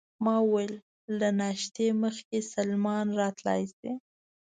[0.25, 0.73] ما وویل:
[1.19, 3.91] له ناشتې مخکې سلمان راتلای شي؟